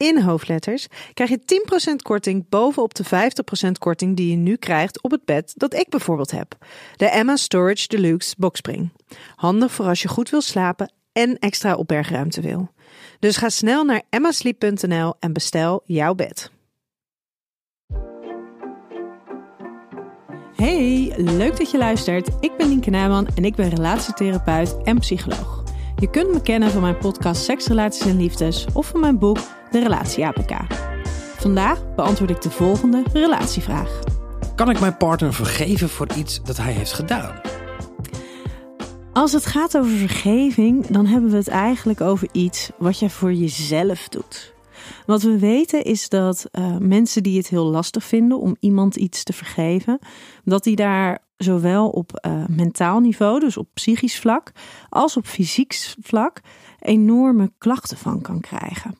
in 0.00 0.20
hoofdletters 0.22 0.86
krijg 1.14 1.30
je 1.30 1.62
10% 1.92 1.96
korting 2.02 2.48
bovenop 2.48 2.94
de 2.94 3.04
50% 3.68 3.70
korting 3.78 4.16
die 4.16 4.30
je 4.30 4.36
nu 4.36 4.56
krijgt 4.56 5.02
op 5.02 5.10
het 5.10 5.24
bed 5.24 5.52
dat 5.56 5.74
ik 5.74 5.88
bijvoorbeeld 5.88 6.30
heb. 6.30 6.56
De 6.96 7.06
Emma 7.06 7.36
Storage 7.36 7.88
Deluxe 7.88 8.34
Boxspring. 8.38 8.92
Handig 9.36 9.72
voor 9.72 9.86
als 9.86 10.02
je 10.02 10.08
goed 10.08 10.30
wil 10.30 10.40
slapen 10.40 10.92
en 11.12 11.38
extra 11.38 11.74
opbergruimte 11.74 12.40
wil. 12.40 12.70
Dus 13.18 13.36
ga 13.36 13.48
snel 13.48 13.84
naar 13.84 14.02
emmasleep.nl 14.10 15.14
en 15.18 15.32
bestel 15.32 15.82
jouw 15.84 16.14
bed. 16.14 16.50
Hey, 20.56 21.12
leuk 21.16 21.56
dat 21.56 21.70
je 21.70 21.78
luistert. 21.78 22.28
Ik 22.40 22.56
ben 22.56 22.68
Lienke 22.68 22.90
Naaman 22.90 23.26
en 23.34 23.44
ik 23.44 23.54
ben 23.54 23.68
relatietherapeut 23.68 24.82
en 24.82 24.98
psycholoog. 24.98 25.59
Je 26.00 26.10
kunt 26.10 26.32
me 26.32 26.42
kennen 26.42 26.70
van 26.70 26.80
mijn 26.80 26.98
podcast 26.98 27.44
Seks, 27.44 27.66
Relaties 27.66 28.06
en 28.06 28.16
Liefdes 28.16 28.66
of 28.72 28.86
van 28.86 29.00
mijn 29.00 29.18
boek 29.18 29.38
De 29.70 29.78
Relatie 29.78 30.26
APK. 30.26 30.56
Vandaag 31.36 31.94
beantwoord 31.94 32.30
ik 32.30 32.40
de 32.40 32.50
volgende 32.50 33.02
relatievraag. 33.12 34.00
Kan 34.54 34.70
ik 34.70 34.80
mijn 34.80 34.96
partner 34.96 35.34
vergeven 35.34 35.88
voor 35.88 36.06
iets 36.16 36.42
dat 36.42 36.56
hij 36.56 36.72
heeft 36.72 36.92
gedaan? 36.92 37.40
Als 39.12 39.32
het 39.32 39.46
gaat 39.46 39.76
over 39.76 39.90
vergeving, 39.90 40.86
dan 40.86 41.06
hebben 41.06 41.30
we 41.30 41.36
het 41.36 41.48
eigenlijk 41.48 42.00
over 42.00 42.28
iets 42.32 42.70
wat 42.78 42.98
je 42.98 43.10
voor 43.10 43.32
jezelf 43.32 44.08
doet. 44.08 44.54
Wat 45.06 45.22
we 45.22 45.38
weten 45.38 45.84
is 45.84 46.08
dat 46.08 46.46
uh, 46.52 46.76
mensen 46.76 47.22
die 47.22 47.36
het 47.36 47.48
heel 47.48 47.64
lastig 47.64 48.04
vinden 48.04 48.38
om 48.38 48.56
iemand 48.60 48.96
iets 48.96 49.22
te 49.22 49.32
vergeven, 49.32 49.98
dat 50.44 50.64
die 50.64 50.76
daar 50.76 51.18
zowel 51.36 51.88
op 51.88 52.26
uh, 52.26 52.44
mentaal 52.46 53.00
niveau, 53.00 53.40
dus 53.40 53.56
op 53.56 53.68
psychisch 53.74 54.18
vlak, 54.18 54.52
als 54.88 55.16
op 55.16 55.26
fysiek 55.26 55.94
vlak 56.00 56.40
enorme 56.78 57.52
klachten 57.58 57.96
van 57.96 58.20
kan 58.20 58.40
krijgen. 58.40 58.98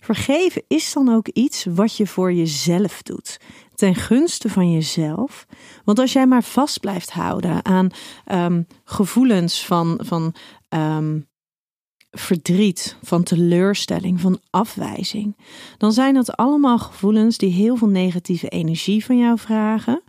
Vergeven 0.00 0.62
is 0.68 0.92
dan 0.92 1.14
ook 1.14 1.28
iets 1.28 1.64
wat 1.64 1.96
je 1.96 2.06
voor 2.06 2.32
jezelf 2.32 3.02
doet 3.02 3.38
ten 3.74 3.94
gunste 3.94 4.48
van 4.48 4.72
jezelf. 4.72 5.46
Want 5.84 5.98
als 5.98 6.12
jij 6.12 6.26
maar 6.26 6.42
vast 6.42 6.80
blijft 6.80 7.10
houden 7.10 7.64
aan 7.64 7.90
um, 8.32 8.66
gevoelens 8.84 9.66
van, 9.66 10.00
van 10.02 10.34
um, 10.68 11.28
verdriet, 12.10 12.96
van 13.02 13.22
teleurstelling, 13.22 14.20
van 14.20 14.40
afwijzing, 14.50 15.36
dan 15.78 15.92
zijn 15.92 16.14
dat 16.14 16.36
allemaal 16.36 16.78
gevoelens 16.78 17.38
die 17.38 17.52
heel 17.52 17.76
veel 17.76 17.88
negatieve 17.88 18.48
energie 18.48 19.04
van 19.04 19.18
jou 19.18 19.38
vragen. 19.38 20.02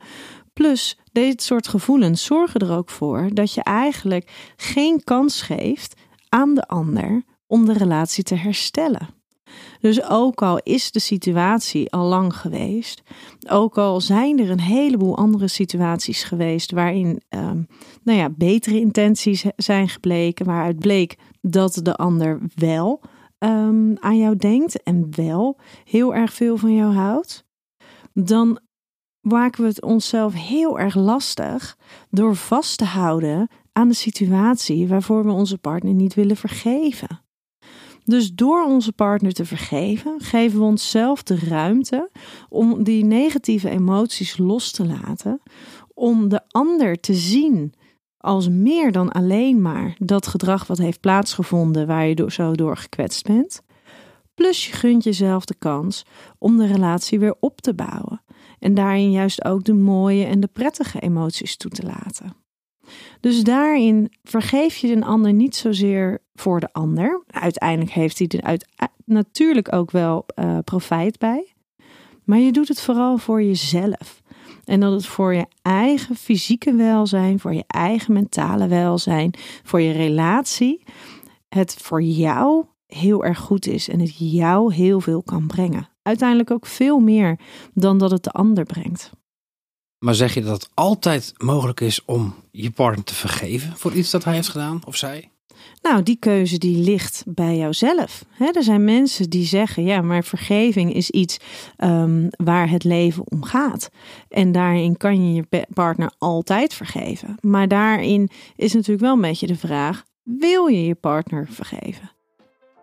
Plus, 0.53 0.97
dit 1.11 1.43
soort 1.43 1.67
gevoelens 1.67 2.23
zorgen 2.23 2.59
er 2.59 2.77
ook 2.77 2.89
voor 2.89 3.29
dat 3.33 3.53
je 3.53 3.63
eigenlijk 3.63 4.53
geen 4.55 5.03
kans 5.03 5.41
geeft 5.41 6.01
aan 6.29 6.53
de 6.55 6.67
ander 6.67 7.23
om 7.47 7.65
de 7.65 7.73
relatie 7.73 8.23
te 8.23 8.35
herstellen. 8.35 9.20
Dus 9.79 10.03
ook 10.03 10.41
al 10.41 10.59
is 10.63 10.91
de 10.91 10.99
situatie 10.99 11.91
al 11.91 12.07
lang 12.07 12.35
geweest, 12.35 13.01
ook 13.49 13.77
al 13.77 14.01
zijn 14.01 14.39
er 14.39 14.49
een 14.49 14.59
heleboel 14.59 15.17
andere 15.17 15.47
situaties 15.47 16.23
geweest 16.23 16.71
waarin 16.71 17.21
um, 17.29 17.67
nou 18.03 18.17
ja, 18.17 18.29
betere 18.29 18.79
intenties 18.79 19.45
zijn 19.55 19.89
gebleken, 19.89 20.45
waaruit 20.45 20.79
bleek 20.79 21.17
dat 21.41 21.79
de 21.83 21.95
ander 21.95 22.39
wel 22.55 23.01
um, 23.39 23.97
aan 23.99 24.17
jou 24.17 24.35
denkt 24.35 24.83
en 24.83 25.07
wel 25.15 25.59
heel 25.85 26.15
erg 26.15 26.33
veel 26.33 26.57
van 26.57 26.75
jou 26.75 26.93
houdt, 26.93 27.45
dan 28.13 28.59
maken 29.21 29.61
we 29.61 29.67
het 29.67 29.81
onszelf 29.81 30.33
heel 30.33 30.79
erg 30.79 30.95
lastig 30.95 31.77
door 32.09 32.35
vast 32.35 32.77
te 32.77 32.85
houden 32.85 33.49
aan 33.71 33.87
de 33.87 33.93
situatie 33.93 34.87
waarvoor 34.87 35.25
we 35.25 35.31
onze 35.31 35.57
partner 35.57 35.93
niet 35.93 36.13
willen 36.13 36.37
vergeven. 36.37 37.21
Dus 38.11 38.33
door 38.33 38.65
onze 38.65 38.91
partner 38.91 39.33
te 39.33 39.45
vergeven, 39.45 40.19
geven 40.19 40.59
we 40.59 40.65
onszelf 40.65 41.23
de 41.23 41.39
ruimte 41.39 42.09
om 42.49 42.83
die 42.83 43.05
negatieve 43.05 43.69
emoties 43.69 44.37
los 44.37 44.71
te 44.71 44.85
laten, 44.85 45.41
om 45.93 46.29
de 46.29 46.41
ander 46.47 46.99
te 46.99 47.13
zien 47.13 47.73
als 48.17 48.49
meer 48.49 48.91
dan 48.91 49.11
alleen 49.11 49.61
maar 49.61 49.95
dat 49.97 50.27
gedrag 50.27 50.67
wat 50.67 50.77
heeft 50.77 50.99
plaatsgevonden 50.99 51.87
waar 51.87 52.07
je 52.07 52.25
zo 52.27 52.55
door 52.55 52.77
gekwetst 52.77 53.25
bent. 53.25 53.61
Plus 54.33 54.67
je 54.67 54.73
gunt 54.73 55.03
jezelf 55.03 55.45
de 55.45 55.55
kans 55.59 56.05
om 56.37 56.57
de 56.57 56.65
relatie 56.65 57.19
weer 57.19 57.35
op 57.39 57.61
te 57.61 57.73
bouwen 57.73 58.21
en 58.59 58.73
daarin 58.73 59.11
juist 59.11 59.45
ook 59.45 59.63
de 59.63 59.73
mooie 59.73 60.25
en 60.25 60.39
de 60.39 60.49
prettige 60.53 60.99
emoties 60.99 61.57
toe 61.57 61.71
te 61.71 61.83
laten. 61.83 62.35
Dus 63.19 63.43
daarin 63.43 64.11
vergeef 64.23 64.75
je 64.75 64.91
een 64.91 65.03
ander 65.03 65.33
niet 65.33 65.55
zozeer 65.55 66.21
voor 66.35 66.59
de 66.59 66.69
ander. 66.71 67.23
Uiteindelijk 67.27 67.91
heeft 67.91 68.17
hij 68.17 68.27
er 68.27 68.43
uit, 68.43 68.67
natuurlijk 69.05 69.73
ook 69.73 69.91
wel 69.91 70.25
uh, 70.35 70.57
profijt 70.63 71.19
bij. 71.19 71.53
Maar 72.23 72.39
je 72.39 72.51
doet 72.51 72.67
het 72.67 72.81
vooral 72.81 73.17
voor 73.17 73.43
jezelf. 73.43 74.21
En 74.63 74.79
dat 74.79 74.91
het 74.91 75.05
voor 75.05 75.33
je 75.33 75.45
eigen 75.61 76.15
fysieke 76.15 76.73
welzijn, 76.73 77.39
voor 77.39 77.53
je 77.53 77.63
eigen 77.67 78.13
mentale 78.13 78.67
welzijn, 78.67 79.33
voor 79.63 79.81
je 79.81 79.91
relatie, 79.91 80.83
het 81.49 81.75
voor 81.81 82.01
jou 82.01 82.65
heel 82.87 83.23
erg 83.25 83.39
goed 83.39 83.67
is 83.67 83.89
en 83.89 83.99
het 83.99 84.31
jou 84.31 84.73
heel 84.73 85.01
veel 85.01 85.23
kan 85.23 85.47
brengen. 85.47 85.89
Uiteindelijk 86.01 86.51
ook 86.51 86.65
veel 86.65 86.99
meer 86.99 87.39
dan 87.73 87.97
dat 87.97 88.11
het 88.11 88.23
de 88.23 88.31
ander 88.31 88.63
brengt. 88.63 89.11
Maar 90.03 90.15
zeg 90.15 90.33
je 90.33 90.41
dat 90.41 90.61
het 90.61 90.69
altijd 90.73 91.33
mogelijk 91.37 91.79
is 91.79 92.05
om 92.05 92.35
je 92.51 92.71
partner 92.71 93.05
te 93.05 93.15
vergeven 93.15 93.77
voor 93.77 93.93
iets 93.93 94.11
dat 94.11 94.23
hij 94.23 94.33
heeft 94.33 94.49
gedaan 94.49 94.81
of 94.85 94.95
zij? 94.95 95.29
Nou, 95.81 96.03
die 96.03 96.15
keuze 96.19 96.57
die 96.57 96.77
ligt 96.77 97.23
bij 97.27 97.57
jouzelf. 97.57 98.25
er 98.53 98.63
zijn 98.63 98.83
mensen 98.83 99.29
die 99.29 99.45
zeggen, 99.45 99.83
ja, 99.83 100.01
maar 100.01 100.23
vergeving 100.23 100.93
is 100.93 101.09
iets 101.09 101.37
um, 101.77 102.27
waar 102.29 102.69
het 102.69 102.83
leven 102.83 103.31
om 103.31 103.43
gaat. 103.43 103.89
En 104.29 104.51
daarin 104.51 104.97
kan 104.97 105.27
je 105.27 105.33
je 105.33 105.65
partner 105.73 106.11
altijd 106.17 106.73
vergeven. 106.73 107.37
Maar 107.41 107.67
daarin 107.67 108.29
is 108.55 108.73
natuurlijk 108.73 109.01
wel 109.01 109.13
een 109.13 109.21
beetje 109.21 109.47
de 109.47 109.55
vraag, 109.55 110.03
wil 110.23 110.67
je 110.67 110.85
je 110.85 110.95
partner 110.95 111.47
vergeven? 111.49 112.11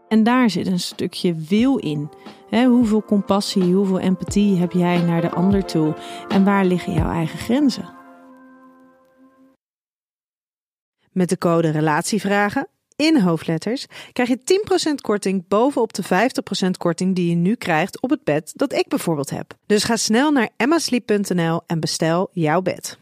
En 0.09 0.23
daar 0.23 0.51
zit 0.51 0.67
een 0.67 0.81
stukje 0.81 1.35
wil 1.35 1.77
in. 1.77 2.11
hoeveel 2.51 3.03
compassie, 3.03 3.75
hoeveel 3.75 3.99
empathie 3.99 4.57
heb 4.57 4.73
jij 4.73 5.03
naar 5.03 5.21
de 5.21 5.31
ander 5.31 5.65
toe? 5.65 5.95
En 6.29 6.45
waar 6.45 6.65
liggen 6.65 6.93
jouw 6.93 7.11
eigen 7.11 7.39
grenzen? 7.39 7.97
Met 11.13 11.29
de 11.29 11.39
code 11.39 11.71
RELATIEVRAGEN 11.71 12.67
in 12.97 13.21
hoofdletters 13.21 13.87
krijg 14.13 14.29
je 14.29 14.61
10% 14.91 14.95
korting 14.95 15.49
bovenop 15.49 15.93
de 15.93 16.05
50% 16.67 16.71
korting 16.79 17.15
die 17.15 17.29
je 17.29 17.35
nu 17.35 17.55
krijgt 17.55 18.01
op 18.01 18.11
het 18.11 18.25
bed 18.25 18.53
dat 18.55 18.73
ik 18.73 18.89
bijvoorbeeld 18.89 19.31
heb. 19.31 19.55
Dus 19.67 19.85
ga 19.85 19.97
snel 19.97 20.31
naar 20.31 20.51
emmasleep.nl 20.57 21.61
en 21.67 21.81
bestel 21.81 22.29
jouw 22.33 22.63
bed. 22.63 22.99